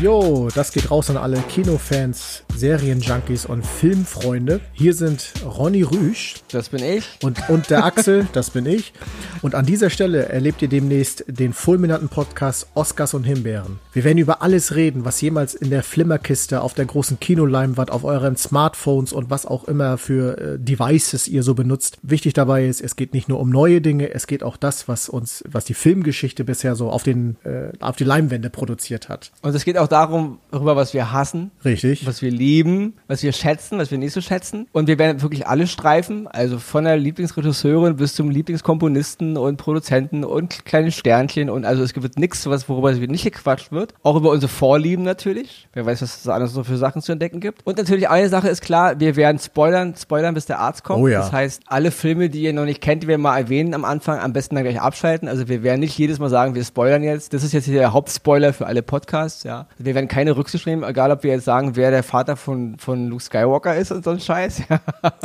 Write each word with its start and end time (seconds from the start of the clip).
Jo, 0.00 0.48
das 0.54 0.72
geht 0.72 0.90
raus 0.90 1.08
an 1.08 1.16
alle 1.16 1.38
Kinofans, 1.48 2.42
Serienjunkies 2.54 3.46
und 3.46 3.64
Filmfreunde. 3.64 4.60
Hier 4.72 4.92
sind 4.92 5.32
Ronny 5.44 5.82
Rüsch. 5.82 6.34
Das 6.50 6.68
bin 6.70 6.82
ich. 6.82 7.04
Und, 7.22 7.48
und 7.48 7.70
der 7.70 7.84
Axel, 7.84 8.26
das 8.32 8.50
bin 8.50 8.66
ich. 8.66 8.92
Und 9.40 9.54
an 9.54 9.64
dieser 9.66 9.90
Stelle 9.90 10.28
erlebt 10.28 10.62
ihr 10.62 10.68
demnächst 10.68 11.24
den 11.26 11.52
fulminanten 11.52 12.08
Podcast 12.08 12.66
Oscars 12.74 13.14
und 13.14 13.24
Himbeeren. 13.24 13.78
Wir 13.92 14.04
werden 14.04 14.18
über 14.18 14.42
alles 14.42 14.74
reden, 14.74 15.04
was 15.04 15.20
jemals 15.20 15.54
in 15.54 15.70
der 15.70 15.82
Flimmerkiste, 15.82 16.60
auf 16.60 16.74
der 16.74 16.86
großen 16.86 17.20
Kinoleinwand, 17.20 17.90
auf 17.90 18.04
euren 18.04 18.36
Smartphones 18.36 19.12
und 19.12 19.30
was 19.30 19.46
auch 19.46 19.64
immer 19.64 19.96
für 19.96 20.38
äh, 20.38 20.58
Devices 20.58 21.28
ihr 21.28 21.42
so 21.42 21.54
benutzt. 21.54 21.98
Wichtig 22.02 22.34
dabei 22.34 22.66
ist, 22.66 22.80
es 22.80 22.96
geht 22.96 23.14
nicht 23.14 23.28
nur 23.28 23.40
um 23.40 23.48
neue 23.48 23.80
Dinge, 23.80 24.12
es 24.12 24.26
geht 24.26 24.42
auch 24.42 24.56
das, 24.56 24.88
was 24.88 25.08
uns, 25.08 25.44
was 25.48 25.64
die 25.64 25.74
Filmgeschichte 25.74 26.44
bisher 26.44 26.74
so 26.76 26.90
auf 26.90 27.04
den, 27.04 27.36
äh, 27.44 27.72
auf 27.80 27.96
die 27.96 28.04
Leinwände 28.04 28.50
produziert 28.50 29.08
hat. 29.08 29.30
Und 29.42 29.54
es 29.54 29.64
geht 29.64 29.78
auch 29.78 29.83
darum, 29.88 30.38
darüber, 30.50 30.76
was 30.76 30.94
wir 30.94 31.12
hassen. 31.12 31.50
Richtig. 31.64 32.06
Was 32.06 32.22
wir 32.22 32.30
lieben, 32.30 32.94
was 33.08 33.22
wir 33.22 33.32
schätzen, 33.32 33.78
was 33.78 33.90
wir 33.90 33.98
nicht 33.98 34.12
so 34.12 34.20
schätzen. 34.20 34.66
Und 34.72 34.86
wir 34.86 34.98
werden 34.98 35.22
wirklich 35.22 35.46
alle 35.46 35.66
streifen, 35.66 36.26
also 36.28 36.58
von 36.58 36.84
der 36.84 36.96
Lieblingsregisseurin 36.96 37.96
bis 37.96 38.14
zum 38.14 38.30
Lieblingskomponisten 38.30 39.36
und 39.36 39.56
Produzenten 39.56 40.24
und 40.24 40.64
kleine 40.64 40.92
Sternchen. 40.92 41.50
Und 41.50 41.64
also 41.64 41.82
es 41.82 41.92
gibt 41.92 42.18
nichts, 42.18 42.46
was, 42.46 42.68
worüber 42.68 42.92
nicht 42.92 43.24
gequatscht 43.24 43.72
wird. 43.72 43.94
Auch 44.02 44.16
über 44.16 44.30
unsere 44.30 44.50
Vorlieben 44.50 45.04
natürlich. 45.04 45.68
Wer 45.72 45.86
weiß, 45.86 46.02
was 46.02 46.20
es 46.20 46.28
alles 46.28 46.52
so 46.52 46.64
für 46.64 46.76
Sachen 46.76 47.02
zu 47.02 47.12
entdecken 47.12 47.40
gibt. 47.40 47.66
Und 47.66 47.78
natürlich 47.78 48.08
eine 48.08 48.28
Sache 48.28 48.48
ist 48.48 48.62
klar, 48.62 49.00
wir 49.00 49.16
werden 49.16 49.38
spoilern, 49.38 49.94
spoilern, 49.96 50.34
bis 50.34 50.46
der 50.46 50.58
Arzt 50.58 50.84
kommt. 50.84 51.02
Oh 51.02 51.08
ja. 51.08 51.20
Das 51.20 51.32
heißt, 51.32 51.62
alle 51.66 51.90
Filme, 51.90 52.30
die 52.30 52.42
ihr 52.42 52.52
noch 52.52 52.64
nicht 52.64 52.80
kennt, 52.80 53.02
die 53.02 53.08
wir 53.08 53.18
mal 53.18 53.38
erwähnen 53.38 53.74
am 53.74 53.84
Anfang, 53.84 54.18
am 54.18 54.32
besten 54.32 54.54
dann 54.54 54.64
gleich 54.64 54.80
abschalten. 54.80 55.28
Also 55.28 55.48
wir 55.48 55.62
werden 55.62 55.80
nicht 55.80 55.96
jedes 55.98 56.18
Mal 56.18 56.30
sagen, 56.30 56.54
wir 56.54 56.64
spoilern 56.64 57.02
jetzt. 57.02 57.32
Das 57.32 57.42
ist 57.42 57.52
jetzt 57.52 57.64
hier 57.64 57.74
der 57.74 57.92
Hauptspoiler 57.92 58.52
für 58.52 58.66
alle 58.66 58.82
Podcasts, 58.82 59.42
ja. 59.44 59.66
Wir 59.78 59.94
werden 59.94 60.08
keine 60.08 60.36
Rücksicht 60.36 60.66
nehmen, 60.66 60.84
egal 60.84 61.10
ob 61.10 61.22
wir 61.22 61.32
jetzt 61.32 61.44
sagen, 61.44 61.76
wer 61.76 61.90
der 61.90 62.02
Vater 62.02 62.36
von, 62.36 62.78
von 62.78 63.08
Luke 63.08 63.22
Skywalker 63.22 63.76
ist 63.76 63.90
und 63.90 64.04
so 64.04 64.10
ein 64.10 64.20
Scheiß. 64.20 64.62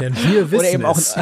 Denn 0.00 0.16
wir 0.16 0.50
wissen 0.50 0.60
Oder 0.60 0.72
eben 0.72 0.84
auch, 0.84 0.96
es. 0.96 1.16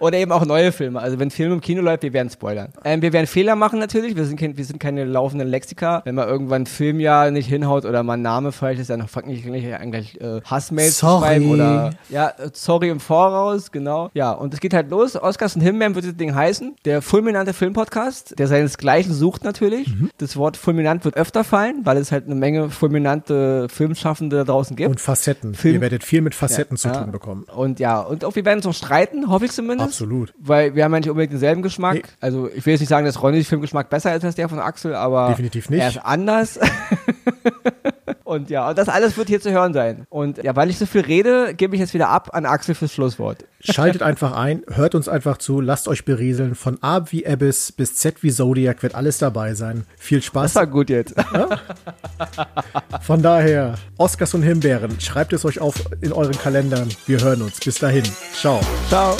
Oder 0.00 0.18
eben 0.18 0.32
auch 0.32 0.44
neue 0.44 0.72
Filme. 0.72 1.00
Also 1.00 1.18
wenn 1.18 1.30
Film 1.30 1.52
im 1.52 1.60
Kino 1.60 1.82
läuft, 1.82 2.02
wir 2.02 2.12
werden 2.12 2.30
spoilern. 2.30 2.72
Ähm, 2.84 3.02
wir 3.02 3.12
werden 3.12 3.26
Fehler 3.26 3.56
machen 3.56 3.78
natürlich. 3.78 4.16
Wir 4.16 4.24
sind, 4.24 4.38
kein, 4.38 4.56
wir 4.56 4.64
sind 4.64 4.78
keine 4.80 5.04
laufenden 5.04 5.48
Lexika. 5.48 6.02
Wenn 6.04 6.14
mal 6.14 6.26
irgendwann 6.28 6.62
ein 6.62 6.66
Film 6.66 7.00
ja 7.00 7.30
nicht 7.30 7.48
hinhaut 7.48 7.84
oder 7.84 8.02
mal 8.02 8.14
ein 8.14 8.22
Name 8.22 8.52
falsch 8.52 8.78
ist, 8.78 8.90
dann 8.90 9.06
fange 9.08 9.32
ich 9.32 9.42
gleich 9.44 9.74
eigentlich 9.74 10.20
äh, 10.20 10.40
Hassmails 10.44 10.98
zu 10.98 11.06
schreiben 11.06 11.50
oder 11.50 11.90
ja, 12.08 12.28
äh, 12.28 12.50
sorry 12.52 12.88
im 12.88 13.00
Voraus, 13.00 13.70
genau. 13.72 14.10
Ja, 14.14 14.32
und 14.32 14.54
es 14.54 14.60
geht 14.60 14.74
halt 14.74 14.90
los. 14.90 15.16
Oscars 15.16 15.56
und 15.56 15.62
Himbeeren 15.62 15.94
wird 15.94 16.06
das 16.06 16.16
Ding 16.16 16.34
heißen. 16.34 16.76
Der 16.84 17.02
fulminante 17.02 17.52
Filmpodcast, 17.52 18.38
der 18.38 18.46
seinesgleichen 18.48 19.12
sucht 19.12 19.44
natürlich. 19.44 19.88
Mhm. 19.88 20.10
Das 20.18 20.36
Wort 20.36 20.56
fulminant 20.56 21.04
wird 21.04 21.16
öfter 21.16 21.44
fallen, 21.44 21.80
weil 21.84 21.96
es 21.96 22.12
halt 22.12 22.26
eine 22.26 22.34
Menge 22.34 22.70
fulminante 22.70 23.68
Filmschaffende 23.68 24.36
da 24.36 24.44
draußen 24.44 24.76
gibt. 24.76 24.90
Und 24.90 25.00
Facetten. 25.00 25.54
Film- 25.54 25.74
Ihr 25.76 25.80
werdet 25.80 26.04
viel 26.04 26.20
mit 26.20 26.34
Facetten 26.34 26.76
zu 26.76 26.88
Ja. 26.88 27.02
tun 27.02 27.12
bekommen. 27.12 27.44
Und 27.54 27.80
ja, 27.80 28.00
und 28.00 28.24
auch 28.24 28.34
wir 28.34 28.44
werden 28.44 28.58
uns 28.58 28.66
noch 28.66 28.74
streiten, 28.74 28.91
hoffe 29.28 29.44
ich 29.46 29.52
zumindest. 29.52 29.88
Absolut. 29.88 30.34
Weil 30.38 30.74
wir 30.74 30.84
haben 30.84 30.92
ja 30.92 31.00
nicht 31.00 31.10
unbedingt 31.10 31.32
denselben 31.32 31.62
Geschmack. 31.62 31.94
Nee. 31.94 32.02
Also 32.20 32.48
ich 32.54 32.64
will 32.66 32.72
jetzt 32.72 32.80
nicht 32.80 32.88
sagen, 32.88 33.06
dass 33.06 33.22
Ronnys 33.22 33.48
Filmgeschmack 33.48 33.90
besser 33.90 34.14
ist 34.14 34.24
als 34.24 34.34
der 34.34 34.48
von 34.48 34.58
Axel, 34.58 34.94
aber 34.94 35.28
Definitiv 35.28 35.70
nicht. 35.70 35.80
er 35.80 35.88
ist 35.88 35.98
anders. 36.04 36.58
und 38.32 38.50
ja, 38.50 38.68
und 38.70 38.78
das 38.78 38.88
alles 38.88 39.16
wird 39.16 39.28
hier 39.28 39.40
zu 39.40 39.50
hören 39.50 39.72
sein. 39.72 40.06
Und 40.10 40.42
ja, 40.42 40.56
weil 40.56 40.70
ich 40.70 40.78
so 40.78 40.86
viel 40.86 41.02
rede, 41.02 41.54
gebe 41.54 41.74
ich 41.76 41.80
jetzt 41.80 41.94
wieder 41.94 42.08
ab 42.08 42.30
an 42.32 42.46
Axel 42.46 42.74
fürs 42.74 42.92
Schlusswort. 42.92 43.44
Schaltet 43.60 44.02
einfach 44.02 44.32
ein, 44.32 44.62
hört 44.68 44.94
uns 44.94 45.08
einfach 45.08 45.38
zu, 45.38 45.60
lasst 45.60 45.86
euch 45.86 46.04
berieseln. 46.04 46.54
Von 46.54 46.78
A 46.82 47.02
wie 47.10 47.26
Abyss 47.26 47.70
bis 47.72 47.94
Z 47.96 48.22
wie 48.22 48.32
Zodiac 48.32 48.82
wird 48.82 48.94
alles 48.94 49.18
dabei 49.18 49.54
sein. 49.54 49.84
Viel 49.96 50.18
Das 50.18 50.26
Spaß. 50.26 50.54
war 50.56 50.66
gut 50.66 50.90
jetzt. 50.90 51.14
Von 53.02 53.22
daher, 53.22 53.74
Oscars 53.98 54.34
und 54.34 54.42
Himbeeren, 54.42 55.00
schreibt 55.00 55.32
es 55.32 55.44
euch 55.44 55.60
auf 55.60 55.74
in 56.00 56.12
euren 56.12 56.36
Kalendern. 56.36 56.88
Wir 57.06 57.20
hören 57.20 57.42
uns. 57.42 57.60
Bis 57.60 57.76
dahin. 57.78 58.04
Ciao. 58.34 58.60
Ciao. 58.88 59.16